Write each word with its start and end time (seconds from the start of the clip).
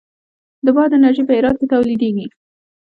د 0.65 0.67
باد 0.75 0.91
انرژي 0.97 1.23
په 1.27 1.33
هرات 1.37 1.55
کې 1.59 1.71
تولیدیږي 1.73 2.25